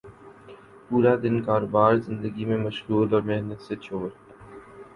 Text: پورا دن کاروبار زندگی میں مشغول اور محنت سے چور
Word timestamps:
پورا 0.87 1.13
دن 1.15 1.35
کاروبار 1.41 1.95
زندگی 1.97 2.45
میں 2.45 2.57
مشغول 2.57 3.13
اور 3.13 3.21
محنت 3.21 3.61
سے 3.61 3.75
چور 3.75 4.09